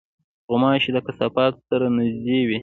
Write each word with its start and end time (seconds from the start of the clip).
غوماشې 0.49 0.91
د 0.93 0.97
کثافاتو 1.07 1.59
سره 1.69 1.85
نزدې 1.97 2.39
وي. 2.47 2.59